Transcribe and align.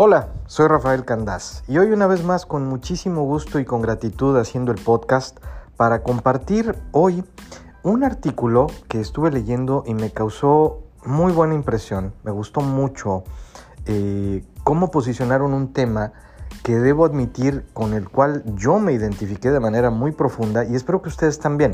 Hola, 0.00 0.28
soy 0.46 0.68
Rafael 0.68 1.04
Candás 1.04 1.64
y 1.66 1.76
hoy 1.78 1.90
una 1.90 2.06
vez 2.06 2.22
más 2.22 2.46
con 2.46 2.68
muchísimo 2.68 3.24
gusto 3.24 3.58
y 3.58 3.64
con 3.64 3.82
gratitud 3.82 4.36
haciendo 4.36 4.70
el 4.70 4.80
podcast 4.80 5.36
para 5.76 6.04
compartir 6.04 6.76
hoy 6.92 7.24
un 7.82 8.04
artículo 8.04 8.68
que 8.86 9.00
estuve 9.00 9.32
leyendo 9.32 9.82
y 9.88 9.94
me 9.94 10.12
causó 10.12 10.84
muy 11.04 11.32
buena 11.32 11.56
impresión, 11.56 12.14
me 12.22 12.30
gustó 12.30 12.60
mucho 12.60 13.24
eh, 13.86 14.44
cómo 14.62 14.92
posicionaron 14.92 15.52
un 15.52 15.72
tema 15.72 16.12
que 16.62 16.76
debo 16.76 17.04
admitir 17.04 17.66
con 17.72 17.92
el 17.92 18.08
cual 18.08 18.44
yo 18.54 18.78
me 18.78 18.92
identifiqué 18.92 19.50
de 19.50 19.58
manera 19.58 19.90
muy 19.90 20.12
profunda 20.12 20.64
y 20.64 20.76
espero 20.76 21.02
que 21.02 21.08
ustedes 21.08 21.40
también. 21.40 21.72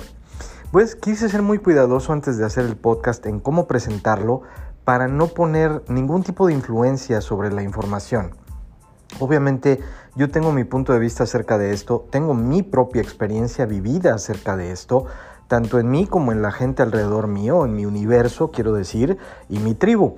Pues 0.73 0.97
quise 0.97 1.29
ser 1.29 1.43
muy 1.43 1.59
cuidadoso 1.59 2.13
antes 2.13 2.39
de 2.39 2.47
hacer 2.47 2.65
el 2.65 2.77
podcast 2.77 3.27
en 3.27 3.39
cómo 3.39 3.69
presentarlo 3.69 4.43
para 4.85 5.09
no 5.09 5.29
poner 5.29 5.83
ningún 5.89 6.23
tipo 6.23 6.47
de 6.47 6.55
influencia 6.55 7.21
sobre 7.21 7.53
la 7.53 7.63
información. 7.63 8.35
Obviamente 9.21 9.81
yo 10.17 10.31
tengo 10.31 10.53
mi 10.53 10.65
punto 10.65 10.93
de 10.93 10.99
vista 10.99 11.25
acerca 11.25 11.59
de 11.59 11.73
esto, 11.73 12.07
tengo 12.11 12.35
mi 12.35 12.63
propia 12.63 13.03
experiencia 13.03 13.67
vivida 13.67 14.15
acerca 14.15 14.57
de 14.57 14.73
esto, 14.73 15.07
tanto 15.49 15.79
en 15.79 15.91
mí 15.91 16.07
como 16.07 16.33
en 16.33 16.43
la 16.43 16.53
gente 16.53 16.83
alrededor 16.83 17.27
mío, 17.27 17.65
en 17.65 17.75
mi 17.75 17.87
universo, 17.87 18.51
quiero 18.51 18.73
decir, 18.73 19.19
y 19.49 19.59
mi 19.59 19.75
tribu. 19.75 20.17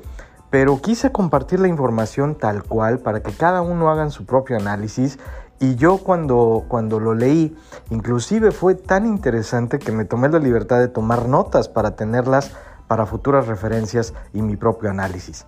Pero 0.51 0.81
quise 0.81 1.13
compartir 1.13 1.61
la 1.61 1.69
información 1.69 2.37
tal 2.37 2.63
cual 2.63 3.01
para 3.01 3.23
que 3.23 3.33
cada 3.33 3.63
uno 3.63 3.91
haga 3.91 4.09
su 4.11 4.25
propio 4.25 4.57
análisis 4.57 5.19
y 5.59 5.75
yo 5.77 5.99
cuando, 5.99 6.65
cuando 6.69 7.01
lo 7.01 7.15
leí, 7.15 7.57
inclusive 7.91 8.51
fue 8.51 8.75
tan 8.75 9.07
interesante 9.07 9.79
que 9.79 9.91
me 9.91 10.05
tomé 10.05 10.29
la 10.29 10.39
libertad 10.39 10.79
de 10.79 10.89
tomar 10.89 11.29
notas 11.29 11.69
para 11.69 11.97
tenerlas 11.97 12.53
para 12.89 13.07
futuras 13.07 13.47
referencias 13.47 14.15
y 14.33 14.43
mi 14.43 14.57
propio 14.57 14.91
análisis. 14.91 15.47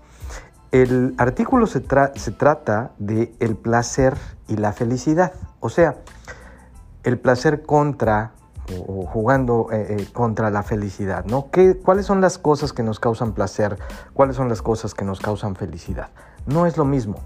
El 0.70 1.14
artículo 1.16 1.66
se, 1.66 1.80
trata 1.80 2.92
de 2.98 3.34
el 3.40 3.56
placer 3.56 4.16
y 4.48 4.56
la 4.56 4.72
felicidad, 4.72 5.32
o 5.60 5.70
sea, 5.70 5.96
el 7.04 7.18
placer 7.18 7.62
contra 7.62 8.32
o, 8.86 9.06
jugando 9.06 9.68
eh, 9.72 9.96
eh, 10.00 10.08
contra 10.12 10.50
la 10.50 10.62
felicidad, 10.62 11.24
¿no? 11.24 11.50
¿Qué, 11.50 11.78
¿Cuáles 11.78 12.04
son 12.04 12.20
las 12.20 12.36
cosas 12.36 12.74
que 12.74 12.82
nos 12.82 13.00
causan 13.00 13.32
placer? 13.32 13.78
¿Cuáles 14.12 14.36
son 14.36 14.50
las 14.50 14.60
cosas 14.60 14.92
que 14.92 15.06
nos 15.06 15.20
causan 15.20 15.56
felicidad? 15.56 16.10
No 16.44 16.66
es 16.66 16.76
lo 16.76 16.84
mismo. 16.84 17.16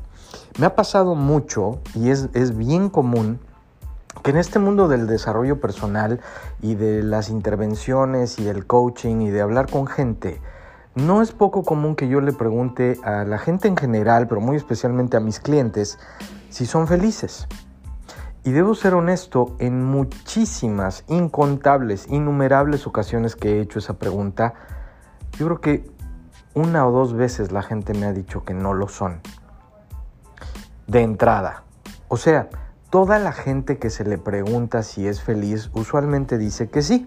Me 0.60 0.66
ha 0.66 0.76
pasado 0.76 1.16
mucho 1.16 1.80
y 1.94 2.10
es, 2.10 2.28
es 2.34 2.56
bien 2.56 2.90
común 2.90 3.40
que 4.22 4.30
en 4.30 4.36
este 4.36 4.58
mundo 4.58 4.88
del 4.88 5.06
desarrollo 5.06 5.60
personal 5.60 6.20
y 6.60 6.76
de 6.76 7.02
las 7.02 7.28
intervenciones 7.28 8.38
y 8.38 8.44
del 8.44 8.66
coaching 8.66 9.20
y 9.20 9.30
de 9.30 9.40
hablar 9.40 9.68
con 9.68 9.86
gente, 9.86 10.40
no 10.94 11.22
es 11.22 11.32
poco 11.32 11.62
común 11.62 11.96
que 11.96 12.08
yo 12.08 12.20
le 12.20 12.32
pregunte 12.32 12.98
a 13.02 13.24
la 13.24 13.38
gente 13.38 13.66
en 13.66 13.76
general, 13.76 14.28
pero 14.28 14.40
muy 14.40 14.56
especialmente 14.56 15.16
a 15.16 15.20
mis 15.20 15.40
clientes, 15.40 15.98
si 16.50 16.66
son 16.66 16.86
felices. 16.86 17.48
Y 18.44 18.52
debo 18.52 18.74
ser 18.74 18.94
honesto, 18.94 19.56
en 19.58 19.84
muchísimas, 19.84 21.04
incontables, 21.08 22.06
innumerables 22.08 22.86
ocasiones 22.86 23.36
que 23.36 23.56
he 23.56 23.60
hecho 23.60 23.78
esa 23.78 23.94
pregunta, 23.94 24.54
yo 25.38 25.46
creo 25.46 25.60
que 25.60 25.90
una 26.54 26.86
o 26.86 26.92
dos 26.92 27.14
veces 27.14 27.52
la 27.52 27.62
gente 27.62 27.94
me 27.94 28.06
ha 28.06 28.12
dicho 28.12 28.44
que 28.44 28.52
no 28.52 28.74
lo 28.74 28.88
son. 28.88 29.20
De 30.86 31.00
entrada. 31.00 31.62
O 32.08 32.16
sea, 32.16 32.50
toda 32.92 33.18
la 33.18 33.32
gente 33.32 33.78
que 33.78 33.88
se 33.88 34.04
le 34.04 34.18
pregunta 34.18 34.82
si 34.82 35.08
es 35.08 35.22
feliz 35.22 35.70
usualmente 35.72 36.36
dice 36.36 36.68
que 36.68 36.82
sí. 36.82 37.06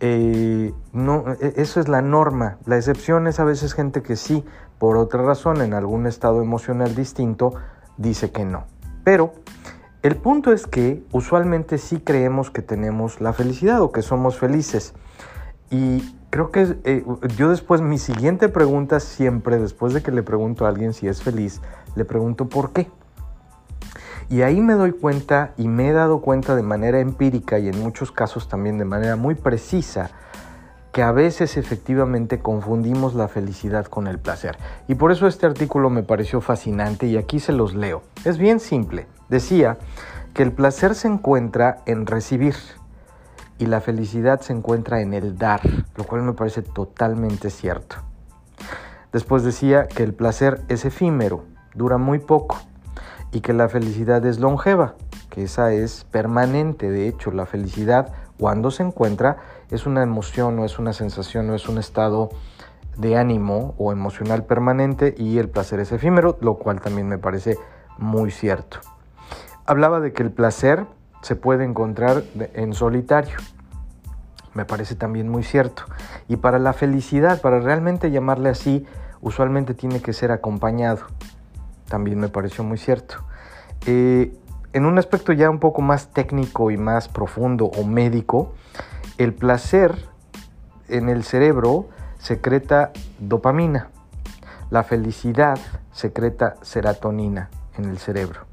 Eh, 0.00 0.72
no, 0.94 1.24
e, 1.42 1.52
eso 1.56 1.78
es 1.78 1.88
la 1.88 2.00
norma. 2.00 2.56
La 2.64 2.78
excepción 2.78 3.26
es 3.26 3.38
a 3.38 3.44
veces 3.44 3.74
gente 3.74 4.00
que 4.00 4.16
sí, 4.16 4.46
por 4.78 4.96
otra 4.96 5.22
razón, 5.22 5.60
en 5.60 5.74
algún 5.74 6.06
estado 6.06 6.40
emocional 6.40 6.94
distinto, 6.94 7.52
dice 7.98 8.30
que 8.30 8.46
no. 8.46 8.64
Pero 9.04 9.34
el 10.02 10.16
punto 10.16 10.54
es 10.54 10.66
que 10.66 11.04
usualmente 11.12 11.76
sí 11.76 12.00
creemos 12.00 12.50
que 12.50 12.62
tenemos 12.62 13.20
la 13.20 13.34
felicidad 13.34 13.82
o 13.82 13.92
que 13.92 14.00
somos 14.00 14.38
felices. 14.38 14.94
Y 15.68 16.16
creo 16.30 16.50
que 16.50 16.78
eh, 16.84 17.04
yo 17.36 17.50
después, 17.50 17.82
mi 17.82 17.98
siguiente 17.98 18.48
pregunta 18.48 19.00
siempre, 19.00 19.58
después 19.58 19.92
de 19.92 20.02
que 20.02 20.12
le 20.12 20.22
pregunto 20.22 20.64
a 20.64 20.70
alguien 20.70 20.94
si 20.94 21.08
es 21.08 21.22
feliz, 21.22 21.60
le 21.94 22.06
pregunto 22.06 22.48
por 22.48 22.72
qué. 22.72 22.88
Y 24.30 24.42
ahí 24.42 24.60
me 24.60 24.74
doy 24.74 24.92
cuenta 24.92 25.54
y 25.56 25.68
me 25.68 25.88
he 25.88 25.92
dado 25.92 26.20
cuenta 26.20 26.54
de 26.54 26.62
manera 26.62 27.00
empírica 27.00 27.58
y 27.58 27.68
en 27.68 27.80
muchos 27.80 28.12
casos 28.12 28.46
también 28.46 28.76
de 28.76 28.84
manera 28.84 29.16
muy 29.16 29.34
precisa 29.34 30.10
que 30.92 31.02
a 31.02 31.12
veces 31.12 31.56
efectivamente 31.56 32.40
confundimos 32.40 33.14
la 33.14 33.28
felicidad 33.28 33.86
con 33.86 34.06
el 34.06 34.18
placer. 34.18 34.58
Y 34.86 34.96
por 34.96 35.12
eso 35.12 35.26
este 35.26 35.46
artículo 35.46 35.88
me 35.88 36.02
pareció 36.02 36.42
fascinante 36.42 37.06
y 37.06 37.16
aquí 37.16 37.40
se 37.40 37.52
los 37.52 37.74
leo. 37.74 38.02
Es 38.26 38.36
bien 38.36 38.60
simple. 38.60 39.06
Decía 39.30 39.78
que 40.34 40.42
el 40.42 40.52
placer 40.52 40.94
se 40.94 41.08
encuentra 41.08 41.78
en 41.86 42.04
recibir 42.04 42.54
y 43.58 43.64
la 43.64 43.80
felicidad 43.80 44.42
se 44.42 44.52
encuentra 44.52 45.00
en 45.00 45.14
el 45.14 45.38
dar, 45.38 45.62
lo 45.96 46.04
cual 46.04 46.22
me 46.22 46.34
parece 46.34 46.60
totalmente 46.60 47.48
cierto. 47.48 47.96
Después 49.10 49.42
decía 49.42 49.88
que 49.88 50.02
el 50.02 50.12
placer 50.12 50.60
es 50.68 50.84
efímero, 50.84 51.46
dura 51.74 51.96
muy 51.96 52.18
poco 52.18 52.58
y 53.32 53.40
que 53.40 53.52
la 53.52 53.68
felicidad 53.68 54.24
es 54.24 54.38
longeva, 54.38 54.94
que 55.30 55.44
esa 55.44 55.72
es 55.72 56.04
permanente. 56.10 56.90
De 56.90 57.08
hecho, 57.08 57.30
la 57.30 57.46
felicidad 57.46 58.12
cuando 58.38 58.70
se 58.70 58.82
encuentra 58.82 59.38
es 59.70 59.86
una 59.86 60.02
emoción 60.02 60.58
o 60.58 60.64
es 60.64 60.78
una 60.78 60.92
sensación 60.92 61.50
o 61.50 61.54
es 61.54 61.68
un 61.68 61.78
estado 61.78 62.30
de 62.96 63.16
ánimo 63.16 63.74
o 63.78 63.92
emocional 63.92 64.44
permanente 64.44 65.14
y 65.16 65.38
el 65.38 65.48
placer 65.48 65.80
es 65.80 65.92
efímero, 65.92 66.38
lo 66.40 66.54
cual 66.54 66.80
también 66.80 67.08
me 67.08 67.18
parece 67.18 67.56
muy 67.98 68.30
cierto. 68.30 68.78
Hablaba 69.66 70.00
de 70.00 70.12
que 70.12 70.22
el 70.22 70.30
placer 70.30 70.86
se 71.22 71.36
puede 71.36 71.64
encontrar 71.64 72.22
en 72.54 72.72
solitario. 72.72 73.36
Me 74.54 74.64
parece 74.64 74.94
también 74.94 75.28
muy 75.28 75.42
cierto. 75.42 75.82
Y 76.26 76.36
para 76.36 76.58
la 76.58 76.72
felicidad, 76.72 77.40
para 77.40 77.60
realmente 77.60 78.10
llamarle 78.10 78.48
así, 78.48 78.86
usualmente 79.20 79.74
tiene 79.74 80.00
que 80.00 80.12
ser 80.12 80.32
acompañado 80.32 81.00
también 81.88 82.20
me 82.20 82.28
pareció 82.28 82.64
muy 82.64 82.78
cierto. 82.78 83.16
Eh, 83.86 84.32
en 84.72 84.84
un 84.84 84.98
aspecto 84.98 85.32
ya 85.32 85.50
un 85.50 85.58
poco 85.58 85.82
más 85.82 86.08
técnico 86.08 86.70
y 86.70 86.76
más 86.76 87.08
profundo 87.08 87.66
o 87.66 87.84
médico, 87.84 88.52
el 89.16 89.34
placer 89.34 89.96
en 90.88 91.08
el 91.08 91.24
cerebro 91.24 91.88
secreta 92.18 92.92
dopamina, 93.18 93.90
la 94.70 94.84
felicidad 94.84 95.58
secreta 95.92 96.56
serotonina 96.62 97.50
en 97.76 97.86
el 97.86 97.98
cerebro. 97.98 98.46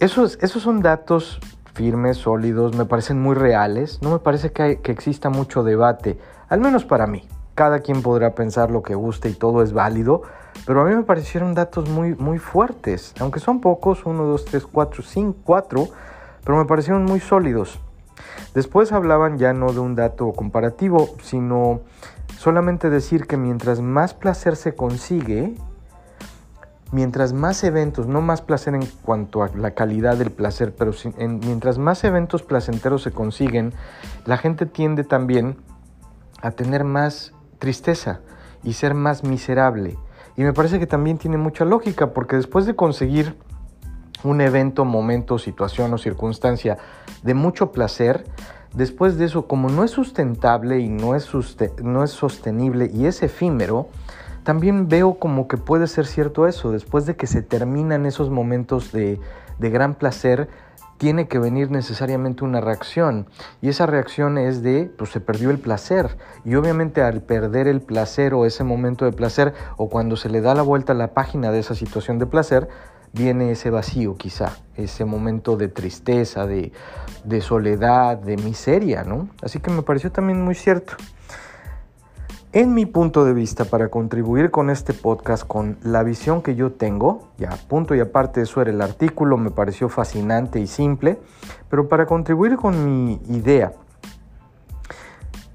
Esos, 0.00 0.36
esos 0.42 0.62
son 0.62 0.82
datos 0.82 1.38
firmes, 1.74 2.18
sólidos, 2.18 2.76
me 2.76 2.84
parecen 2.84 3.20
muy 3.20 3.34
reales, 3.34 4.02
no 4.02 4.10
me 4.10 4.18
parece 4.18 4.52
que, 4.52 4.80
que 4.80 4.92
exista 4.92 5.30
mucho 5.30 5.62
debate, 5.62 6.18
al 6.48 6.60
menos 6.60 6.84
para 6.84 7.06
mí. 7.06 7.26
Cada 7.54 7.80
quien 7.80 8.02
podrá 8.02 8.34
pensar 8.34 8.70
lo 8.70 8.82
que 8.82 8.94
guste 8.94 9.28
y 9.28 9.34
todo 9.34 9.62
es 9.62 9.72
válido, 9.72 10.22
pero 10.66 10.80
a 10.80 10.84
mí 10.84 10.94
me 10.94 11.02
parecieron 11.02 11.54
datos 11.54 11.88
muy, 11.88 12.14
muy 12.14 12.38
fuertes, 12.38 13.14
aunque 13.20 13.40
son 13.40 13.60
pocos, 13.60 14.06
1, 14.06 14.24
2, 14.24 14.44
3, 14.46 14.66
4, 14.66 15.02
5, 15.02 15.38
4, 15.44 15.88
pero 16.44 16.58
me 16.58 16.64
parecieron 16.64 17.04
muy 17.04 17.20
sólidos. 17.20 17.78
Después 18.54 18.92
hablaban 18.92 19.38
ya 19.38 19.52
no 19.52 19.72
de 19.72 19.80
un 19.80 19.94
dato 19.94 20.32
comparativo, 20.32 21.10
sino 21.22 21.80
solamente 22.38 22.90
decir 22.90 23.26
que 23.26 23.36
mientras 23.36 23.80
más 23.80 24.14
placer 24.14 24.56
se 24.56 24.74
consigue, 24.74 25.54
mientras 26.90 27.32
más 27.32 27.64
eventos, 27.64 28.06
no 28.06 28.20
más 28.20 28.42
placer 28.42 28.74
en 28.74 28.86
cuanto 29.02 29.42
a 29.42 29.48
la 29.54 29.72
calidad 29.72 30.16
del 30.16 30.30
placer, 30.30 30.74
pero 30.74 30.92
mientras 31.18 31.78
más 31.78 32.04
eventos 32.04 32.42
placenteros 32.42 33.02
se 33.02 33.10
consiguen, 33.10 33.72
la 34.26 34.36
gente 34.36 34.66
tiende 34.66 35.04
también 35.04 35.56
a 36.42 36.50
tener 36.50 36.84
más 36.84 37.32
tristeza 37.62 38.22
y 38.64 38.72
ser 38.72 38.92
más 38.92 39.22
miserable. 39.22 39.96
Y 40.36 40.42
me 40.42 40.52
parece 40.52 40.80
que 40.80 40.88
también 40.88 41.16
tiene 41.16 41.36
mucha 41.36 41.64
lógica, 41.64 42.12
porque 42.12 42.34
después 42.34 42.66
de 42.66 42.74
conseguir 42.74 43.36
un 44.24 44.40
evento, 44.40 44.84
momento, 44.84 45.38
situación 45.38 45.94
o 45.94 45.98
circunstancia 45.98 46.78
de 47.22 47.34
mucho 47.34 47.70
placer, 47.70 48.24
después 48.74 49.16
de 49.16 49.26
eso, 49.26 49.46
como 49.46 49.68
no 49.68 49.84
es 49.84 49.92
sustentable 49.92 50.80
y 50.80 50.88
no 50.88 51.14
es, 51.14 51.30
no 51.84 52.02
es 52.02 52.10
sostenible 52.10 52.90
y 52.92 53.06
es 53.06 53.22
efímero, 53.22 53.86
también 54.42 54.88
veo 54.88 55.20
como 55.20 55.46
que 55.46 55.56
puede 55.56 55.86
ser 55.86 56.04
cierto 56.04 56.48
eso, 56.48 56.72
después 56.72 57.06
de 57.06 57.14
que 57.14 57.28
se 57.28 57.42
terminan 57.42 58.06
esos 58.06 58.28
momentos 58.28 58.90
de, 58.90 59.20
de 59.60 59.70
gran 59.70 59.94
placer, 59.94 60.48
tiene 61.02 61.26
que 61.26 61.40
venir 61.40 61.68
necesariamente 61.72 62.44
una 62.44 62.60
reacción. 62.60 63.26
Y 63.60 63.70
esa 63.70 63.86
reacción 63.86 64.38
es 64.38 64.62
de, 64.62 64.88
pues 64.96 65.10
se 65.10 65.18
perdió 65.18 65.50
el 65.50 65.58
placer. 65.58 66.16
Y 66.44 66.54
obviamente 66.54 67.02
al 67.02 67.22
perder 67.22 67.66
el 67.66 67.80
placer 67.80 68.34
o 68.34 68.46
ese 68.46 68.62
momento 68.62 69.04
de 69.04 69.10
placer, 69.10 69.52
o 69.78 69.88
cuando 69.88 70.16
se 70.16 70.28
le 70.28 70.40
da 70.40 70.54
la 70.54 70.62
vuelta 70.62 70.92
a 70.92 70.94
la 70.94 71.12
página 71.12 71.50
de 71.50 71.58
esa 71.58 71.74
situación 71.74 72.20
de 72.20 72.26
placer, 72.26 72.68
viene 73.12 73.50
ese 73.50 73.68
vacío 73.70 74.14
quizá, 74.14 74.58
ese 74.76 75.04
momento 75.04 75.56
de 75.56 75.66
tristeza, 75.66 76.46
de, 76.46 76.70
soledad, 77.40 78.16
de 78.18 78.36
miseria, 78.36 79.02
¿no? 79.02 79.28
Así 79.42 79.58
que 79.58 79.72
me 79.72 79.82
pareció 79.82 80.12
también 80.12 80.40
muy 80.40 80.54
cierto. 80.54 80.92
En 82.54 82.74
mi 82.74 82.84
punto 82.84 83.24
de 83.24 83.32
vista, 83.32 83.64
para 83.64 83.88
contribuir 83.88 84.50
con 84.50 84.68
este 84.68 84.92
podcast, 84.92 85.46
con 85.46 85.78
la 85.82 86.02
visión 86.02 86.42
que 86.42 86.54
yo 86.54 86.72
tengo, 86.72 87.30
ya 87.38 87.48
punto 87.66 87.94
y 87.94 88.00
aparte 88.00 88.42
eso 88.42 88.60
era 88.60 88.70
el 88.70 88.82
artículo, 88.82 89.38
me 89.38 89.50
pareció 89.50 89.88
fascinante 89.88 90.60
y 90.60 90.66
simple, 90.66 91.18
pero 91.70 91.88
para 91.88 92.04
contribuir 92.04 92.56
con 92.56 92.84
mi 92.84 93.18
idea, 93.30 93.72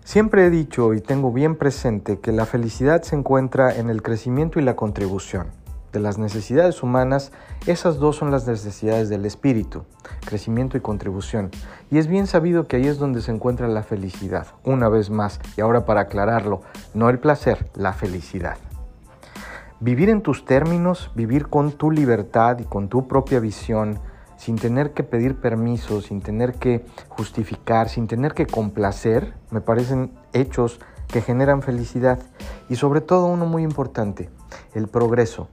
siempre 0.04 0.48
he 0.48 0.50
dicho 0.50 0.96
y 0.96 1.02
tengo 1.02 1.32
bien 1.32 1.56
presente 1.56 2.18
que 2.18 2.32
la 2.32 2.48
felicidad 2.48 3.04
se 3.04 3.16
encuentra 3.16 3.76
en 3.76 3.92
el 3.92 4.02
crecimiento 4.02 4.60
y 4.60 4.64
la 4.64 4.76
contribución 4.76 5.67
de 5.92 6.00
las 6.00 6.18
necesidades 6.18 6.84
humanas, 6.84 7.32
esas 7.66 7.98
dos 7.98 8.16
son 8.16 8.32
las 8.32 8.48
necesidades 8.48 9.10
del 9.10 9.26
espíritu, 9.26 9.84
crecimiento 10.26 10.78
y 10.78 10.82
contribución. 10.82 11.52
Y 11.90 11.98
es 11.98 12.08
bien 12.08 12.28
sabido 12.28 12.68
que 12.68 12.78
ahí 12.78 12.88
es 12.88 12.98
donde 12.98 13.22
se 13.22 13.32
encuentra 13.32 13.68
la 13.68 13.84
felicidad, 13.84 14.48
una 14.64 14.90
vez 14.90 15.10
más, 15.10 15.40
y 15.56 15.62
ahora 15.62 15.86
para 15.86 16.02
aclararlo, 16.02 16.62
no 16.94 17.10
el 17.10 17.20
placer, 17.20 17.70
la 17.76 17.94
felicidad. 17.94 18.58
Vivir 19.80 20.10
en 20.10 20.22
tus 20.22 20.44
términos, 20.44 21.12
vivir 21.14 21.48
con 21.48 21.72
tu 21.72 21.92
libertad 21.92 22.58
y 22.60 22.64
con 22.64 22.90
tu 22.90 23.08
propia 23.08 23.40
visión, 23.40 24.00
sin 24.38 24.56
tener 24.56 24.94
que 24.94 25.04
pedir 25.04 25.40
permiso, 25.40 26.02
sin 26.02 26.22
tener 26.22 26.54
que 26.54 26.86
justificar, 27.10 27.90
sin 27.90 28.08
tener 28.08 28.34
que 28.34 28.46
complacer, 28.46 29.34
me 29.52 29.62
parecen 29.62 30.12
hechos 30.34 30.80
que 31.08 31.22
generan 31.22 31.62
felicidad. 31.62 32.20
Y 32.70 32.76
sobre 32.76 33.02
todo 33.02 33.26
uno 33.26 33.46
muy 33.46 33.64
importante, 33.64 34.30
el 34.74 34.88
progreso. 34.88 35.50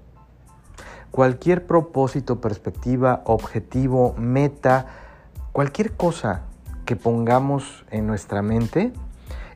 Cualquier 1.14 1.64
propósito, 1.64 2.40
perspectiva, 2.40 3.22
objetivo, 3.26 4.16
meta, 4.18 4.86
cualquier 5.52 5.92
cosa 5.92 6.42
que 6.86 6.96
pongamos 6.96 7.84
en 7.92 8.08
nuestra 8.08 8.42
mente, 8.42 8.92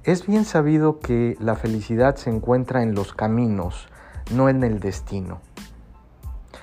es 0.05 0.25
bien 0.25 0.45
sabido 0.45 1.01
que 1.01 1.37
la 1.41 1.57
felicidad 1.57 2.15
se 2.15 2.31
encuentra 2.31 2.85
en 2.85 2.95
los 2.95 3.13
caminos, 3.13 3.89
no 4.33 4.49
en 4.49 4.63
el 4.63 4.79
destino. 4.79 5.41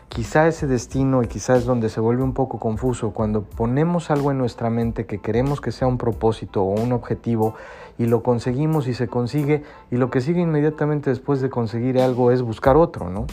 Quizá 0.08 0.48
ese 0.48 0.66
destino 0.66 1.24
y 1.24 1.28
quizá 1.28 1.58
es 1.58 1.66
donde 1.66 1.90
se 1.90 2.00
vuelve 2.00 2.24
un 2.24 2.34
poco 2.34 2.58
confuso 2.58 3.12
cuando 3.12 3.44
ponemos 3.44 4.10
algo 4.12 4.32
en 4.32 4.38
nuestra 4.38 4.70
mente 4.70 5.06
que 5.06 5.20
queremos 5.20 5.60
que 5.60 5.74
sea 5.74 5.90
un 5.90 5.98
propósito 5.98 6.64
o 6.64 6.72
un 6.72 6.94
objetivo 6.94 7.56
y 7.98 8.06
lo 8.06 8.24
conseguimos 8.24 8.88
y 8.88 8.94
se 8.94 9.10
consigue 9.10 9.62
y 9.92 9.98
lo 9.98 10.10
que 10.10 10.22
sigue 10.22 10.40
inmediatamente 10.40 11.10
después 11.10 11.42
de 11.42 11.50
conseguir 11.50 12.00
algo 12.00 12.32
es 12.32 12.42
buscar 12.42 12.78
otro, 12.78 13.10
¿no? 13.10 13.28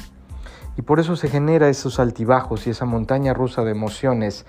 Y 0.76 0.82
por 0.82 1.00
eso 1.00 1.16
se 1.16 1.28
genera 1.28 1.68
esos 1.68 1.98
altibajos 2.00 2.66
y 2.66 2.70
esa 2.70 2.84
montaña 2.84 3.34
rusa 3.34 3.62
de 3.64 3.72
emociones 3.72 4.46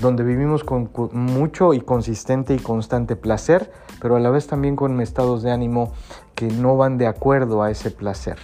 donde 0.00 0.24
vivimos 0.24 0.64
con 0.64 0.90
mucho 1.12 1.74
y 1.74 1.80
consistente 1.80 2.54
y 2.54 2.58
constante 2.58 3.14
placer, 3.14 3.70
pero 4.00 4.16
a 4.16 4.20
la 4.20 4.30
vez 4.30 4.46
también 4.46 4.74
con 4.74 5.00
estados 5.00 5.42
de 5.42 5.50
ánimo 5.50 5.92
que 6.34 6.48
no 6.48 6.76
van 6.76 6.98
de 6.98 7.06
acuerdo 7.06 7.62
a 7.62 7.70
ese 7.70 7.90
placer, 7.90 8.38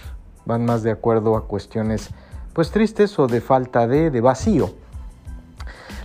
van 0.45 0.65
más 0.65 0.83
de 0.83 0.91
acuerdo 0.91 1.35
a 1.35 1.47
cuestiones 1.47 2.11
pues 2.53 2.71
tristes 2.71 3.17
o 3.19 3.27
de 3.27 3.41
falta 3.41 3.87
de, 3.87 4.11
de 4.11 4.21
vacío. 4.21 4.73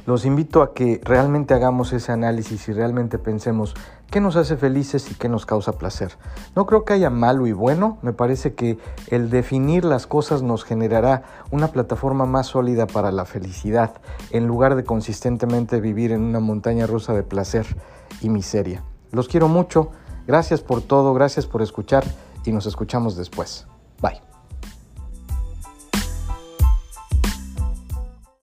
Los 0.06 0.26
invito 0.26 0.60
a 0.60 0.74
que 0.74 1.00
realmente 1.02 1.54
hagamos 1.54 1.94
ese 1.94 2.12
análisis 2.12 2.68
y 2.68 2.72
realmente 2.72 3.18
pensemos 3.18 3.74
qué 4.10 4.20
nos 4.20 4.36
hace 4.36 4.56
felices 4.56 5.10
y 5.10 5.14
qué 5.14 5.30
nos 5.30 5.46
causa 5.46 5.78
placer. 5.78 6.12
No 6.54 6.66
creo 6.66 6.84
que 6.84 6.92
haya 6.92 7.08
malo 7.08 7.46
y 7.46 7.52
bueno, 7.52 7.96
me 8.02 8.12
parece 8.12 8.52
que 8.52 8.78
el 9.08 9.30
definir 9.30 9.84
las 9.84 10.06
cosas 10.06 10.42
nos 10.42 10.62
generará 10.62 11.22
una 11.50 11.68
plataforma 11.68 12.26
más 12.26 12.48
sólida 12.48 12.86
para 12.86 13.12
la 13.12 13.24
felicidad, 13.24 13.94
en 14.30 14.46
lugar 14.46 14.76
de 14.76 14.84
consistentemente 14.84 15.80
vivir 15.80 16.12
en 16.12 16.20
una 16.20 16.40
montaña 16.40 16.86
rusa 16.86 17.14
de 17.14 17.22
placer 17.22 17.66
y 18.20 18.28
miseria. 18.28 18.84
Los 19.10 19.28
quiero 19.28 19.48
mucho, 19.48 19.90
gracias 20.26 20.60
por 20.60 20.82
todo, 20.82 21.14
gracias 21.14 21.46
por 21.46 21.62
escuchar 21.62 22.04
y 22.44 22.52
nos 22.52 22.66
escuchamos 22.66 23.16
después. 23.16 23.66
Bye. 24.02 24.33